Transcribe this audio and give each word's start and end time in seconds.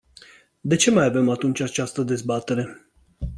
De 0.61 0.75
ce 0.75 0.91
mai 0.91 1.05
avem 1.05 1.29
atunci 1.29 1.59
această 1.59 2.03
dezbatere? 2.03 2.85